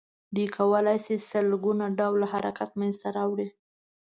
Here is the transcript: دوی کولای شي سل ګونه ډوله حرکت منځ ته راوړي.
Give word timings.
دوی 0.35 0.47
کولای 0.57 0.97
شي 1.05 1.15
سل 1.29 1.47
ګونه 1.63 1.85
ډوله 1.97 2.25
حرکت 2.33 2.69
منځ 2.79 2.95
ته 3.01 3.09
راوړي. 3.17 3.47